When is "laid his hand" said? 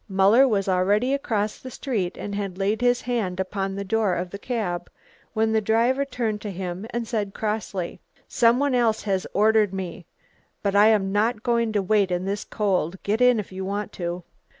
2.57-3.39